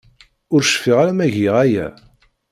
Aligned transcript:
Ur 0.53 0.61
cfiɣ 0.65 0.97
ara 0.99 1.13
ma 1.17 1.27
giɣ 1.35 1.55
aya. 1.65 1.87